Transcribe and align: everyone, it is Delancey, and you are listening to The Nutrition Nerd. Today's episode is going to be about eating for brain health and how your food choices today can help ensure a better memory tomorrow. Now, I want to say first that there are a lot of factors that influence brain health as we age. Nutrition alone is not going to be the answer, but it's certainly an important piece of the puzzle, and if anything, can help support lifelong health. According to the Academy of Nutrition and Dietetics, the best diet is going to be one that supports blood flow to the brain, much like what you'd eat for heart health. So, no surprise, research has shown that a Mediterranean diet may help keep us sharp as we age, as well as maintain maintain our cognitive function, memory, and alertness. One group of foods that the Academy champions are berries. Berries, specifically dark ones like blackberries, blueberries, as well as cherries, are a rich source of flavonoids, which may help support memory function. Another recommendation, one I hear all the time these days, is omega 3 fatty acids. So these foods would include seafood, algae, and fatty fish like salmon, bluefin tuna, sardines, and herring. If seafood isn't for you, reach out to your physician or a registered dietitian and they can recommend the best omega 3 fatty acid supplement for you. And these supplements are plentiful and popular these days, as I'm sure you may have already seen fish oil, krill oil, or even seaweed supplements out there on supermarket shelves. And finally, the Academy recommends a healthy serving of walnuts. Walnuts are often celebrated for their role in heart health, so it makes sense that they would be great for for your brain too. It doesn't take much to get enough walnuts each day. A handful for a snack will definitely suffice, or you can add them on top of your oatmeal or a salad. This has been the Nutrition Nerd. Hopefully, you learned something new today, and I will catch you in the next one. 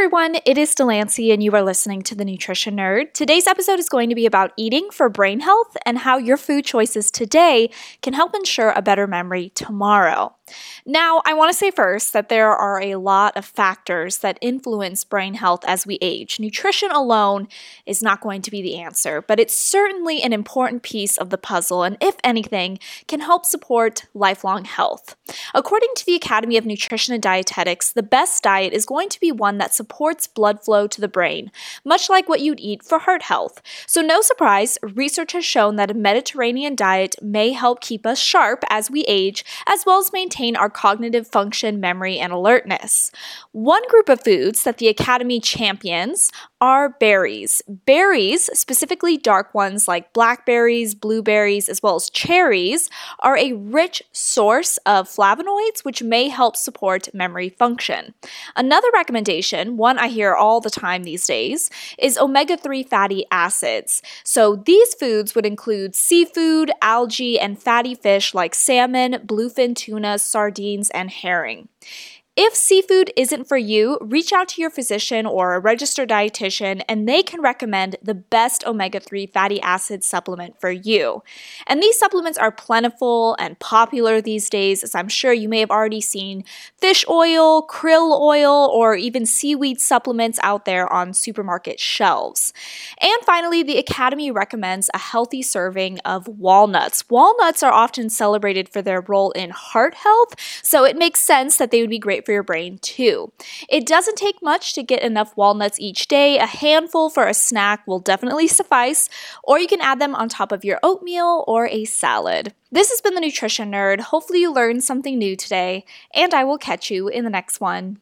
everyone, 0.00 0.36
it 0.46 0.56
is 0.56 0.74
Delancey, 0.74 1.30
and 1.30 1.42
you 1.42 1.54
are 1.54 1.60
listening 1.60 2.00
to 2.00 2.14
The 2.14 2.24
Nutrition 2.24 2.76
Nerd. 2.76 3.12
Today's 3.12 3.46
episode 3.46 3.78
is 3.78 3.90
going 3.90 4.08
to 4.08 4.14
be 4.14 4.24
about 4.24 4.54
eating 4.56 4.88
for 4.90 5.10
brain 5.10 5.40
health 5.40 5.76
and 5.84 5.98
how 5.98 6.16
your 6.16 6.38
food 6.38 6.64
choices 6.64 7.10
today 7.10 7.68
can 8.00 8.14
help 8.14 8.34
ensure 8.34 8.70
a 8.70 8.80
better 8.80 9.06
memory 9.06 9.50
tomorrow. 9.50 10.34
Now, 10.86 11.22
I 11.24 11.34
want 11.34 11.50
to 11.50 11.56
say 11.56 11.70
first 11.70 12.12
that 12.12 12.28
there 12.28 12.50
are 12.50 12.80
a 12.80 12.96
lot 12.96 13.36
of 13.36 13.44
factors 13.44 14.18
that 14.18 14.38
influence 14.40 15.04
brain 15.04 15.34
health 15.34 15.64
as 15.66 15.86
we 15.86 15.98
age. 16.00 16.40
Nutrition 16.40 16.90
alone 16.90 17.48
is 17.86 18.02
not 18.02 18.20
going 18.20 18.42
to 18.42 18.50
be 18.50 18.62
the 18.62 18.78
answer, 18.78 19.22
but 19.22 19.38
it's 19.38 19.56
certainly 19.56 20.22
an 20.22 20.32
important 20.32 20.82
piece 20.82 21.16
of 21.16 21.30
the 21.30 21.38
puzzle, 21.38 21.82
and 21.82 21.96
if 22.00 22.16
anything, 22.24 22.78
can 23.06 23.20
help 23.20 23.44
support 23.44 24.06
lifelong 24.14 24.64
health. 24.64 25.16
According 25.54 25.90
to 25.96 26.06
the 26.06 26.14
Academy 26.14 26.56
of 26.56 26.66
Nutrition 26.66 27.14
and 27.14 27.22
Dietetics, 27.22 27.92
the 27.92 28.02
best 28.02 28.42
diet 28.42 28.72
is 28.72 28.86
going 28.86 29.08
to 29.10 29.20
be 29.20 29.32
one 29.32 29.58
that 29.58 29.74
supports 29.74 30.26
blood 30.26 30.64
flow 30.64 30.86
to 30.86 31.00
the 31.00 31.08
brain, 31.08 31.50
much 31.84 32.08
like 32.08 32.28
what 32.28 32.40
you'd 32.40 32.60
eat 32.60 32.82
for 32.82 33.00
heart 33.00 33.22
health. 33.22 33.62
So, 33.86 34.00
no 34.00 34.20
surprise, 34.20 34.78
research 34.82 35.32
has 35.32 35.44
shown 35.44 35.76
that 35.76 35.90
a 35.90 35.94
Mediterranean 35.94 36.74
diet 36.74 37.16
may 37.22 37.52
help 37.52 37.80
keep 37.80 38.06
us 38.06 38.18
sharp 38.18 38.64
as 38.68 38.90
we 38.90 39.02
age, 39.02 39.44
as 39.66 39.84
well 39.84 39.98
as 39.98 40.12
maintain 40.12 40.39
maintain 40.40 40.56
our 40.56 40.70
cognitive 40.70 41.26
function, 41.26 41.80
memory, 41.80 42.18
and 42.18 42.32
alertness. 42.32 43.10
One 43.52 43.86
group 43.88 44.08
of 44.08 44.22
foods 44.22 44.64
that 44.64 44.78
the 44.78 44.88
Academy 44.88 45.40
champions 45.40 46.30
are 46.60 46.90
berries. 47.00 47.62
Berries, 47.68 48.50
specifically 48.58 49.16
dark 49.16 49.54
ones 49.54 49.88
like 49.88 50.12
blackberries, 50.12 50.94
blueberries, 50.94 51.68
as 51.68 51.82
well 51.82 51.96
as 51.96 52.10
cherries, 52.10 52.90
are 53.20 53.36
a 53.36 53.52
rich 53.52 54.02
source 54.12 54.78
of 54.84 55.08
flavonoids, 55.08 55.84
which 55.84 56.02
may 56.02 56.28
help 56.28 56.56
support 56.56 57.12
memory 57.14 57.48
function. 57.48 58.14
Another 58.56 58.88
recommendation, 58.92 59.76
one 59.76 59.98
I 59.98 60.08
hear 60.08 60.34
all 60.34 60.60
the 60.60 60.70
time 60.70 61.04
these 61.04 61.26
days, 61.26 61.70
is 61.98 62.18
omega 62.18 62.56
3 62.56 62.82
fatty 62.82 63.24
acids. 63.30 64.02
So 64.24 64.56
these 64.56 64.94
foods 64.94 65.34
would 65.34 65.46
include 65.46 65.94
seafood, 65.94 66.70
algae, 66.82 67.38
and 67.38 67.60
fatty 67.60 67.94
fish 67.94 68.34
like 68.34 68.54
salmon, 68.54 69.14
bluefin 69.24 69.74
tuna, 69.74 70.18
sardines, 70.30 70.90
and 70.90 71.10
herring. 71.10 71.68
If 72.36 72.54
seafood 72.54 73.12
isn't 73.16 73.48
for 73.48 73.56
you, 73.56 73.98
reach 74.00 74.32
out 74.32 74.48
to 74.50 74.60
your 74.60 74.70
physician 74.70 75.26
or 75.26 75.54
a 75.54 75.58
registered 75.58 76.10
dietitian 76.10 76.80
and 76.88 77.08
they 77.08 77.24
can 77.24 77.42
recommend 77.42 77.96
the 78.00 78.14
best 78.14 78.64
omega 78.64 79.00
3 79.00 79.26
fatty 79.26 79.60
acid 79.60 80.04
supplement 80.04 80.60
for 80.60 80.70
you. 80.70 81.24
And 81.66 81.82
these 81.82 81.98
supplements 81.98 82.38
are 82.38 82.52
plentiful 82.52 83.34
and 83.40 83.58
popular 83.58 84.20
these 84.20 84.48
days, 84.48 84.84
as 84.84 84.94
I'm 84.94 85.08
sure 85.08 85.32
you 85.32 85.48
may 85.48 85.58
have 85.58 85.72
already 85.72 86.00
seen 86.00 86.44
fish 86.78 87.04
oil, 87.10 87.66
krill 87.66 88.18
oil, 88.20 88.70
or 88.72 88.94
even 88.94 89.26
seaweed 89.26 89.80
supplements 89.80 90.38
out 90.44 90.64
there 90.64 90.90
on 90.90 91.12
supermarket 91.12 91.80
shelves. 91.80 92.52
And 93.00 93.20
finally, 93.26 93.64
the 93.64 93.78
Academy 93.78 94.30
recommends 94.30 94.88
a 94.94 94.98
healthy 94.98 95.42
serving 95.42 95.98
of 96.04 96.28
walnuts. 96.28 97.10
Walnuts 97.10 97.64
are 97.64 97.72
often 97.72 98.08
celebrated 98.08 98.68
for 98.68 98.82
their 98.82 99.00
role 99.00 99.32
in 99.32 99.50
heart 99.50 99.94
health, 99.94 100.36
so 100.62 100.84
it 100.84 100.96
makes 100.96 101.18
sense 101.18 101.56
that 101.56 101.72
they 101.72 101.80
would 101.80 101.90
be 101.90 101.98
great 101.98 102.19
for 102.24 102.30
for 102.30 102.34
your 102.34 102.44
brain 102.44 102.78
too. 102.78 103.32
It 103.68 103.84
doesn't 103.84 104.14
take 104.14 104.40
much 104.40 104.72
to 104.74 104.84
get 104.84 105.02
enough 105.02 105.36
walnuts 105.36 105.80
each 105.80 106.06
day. 106.06 106.38
A 106.38 106.46
handful 106.46 107.10
for 107.10 107.26
a 107.26 107.34
snack 107.34 107.84
will 107.88 107.98
definitely 107.98 108.46
suffice, 108.46 109.08
or 109.42 109.58
you 109.58 109.66
can 109.66 109.80
add 109.80 110.00
them 110.00 110.14
on 110.14 110.28
top 110.28 110.52
of 110.52 110.64
your 110.64 110.78
oatmeal 110.84 111.42
or 111.48 111.66
a 111.66 111.84
salad. 111.86 112.54
This 112.70 112.88
has 112.90 113.00
been 113.00 113.16
the 113.16 113.20
Nutrition 113.20 113.72
Nerd. 113.72 113.98
Hopefully, 113.98 114.42
you 114.42 114.52
learned 114.52 114.84
something 114.84 115.18
new 115.18 115.34
today, 115.34 115.84
and 116.14 116.32
I 116.32 116.44
will 116.44 116.56
catch 116.56 116.88
you 116.88 117.08
in 117.08 117.24
the 117.24 117.30
next 117.30 117.60
one. 117.60 117.98